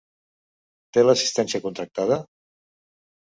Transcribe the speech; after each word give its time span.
Té 0.97 1.03
l'assistència 1.03 1.61
contractada? 1.67 2.19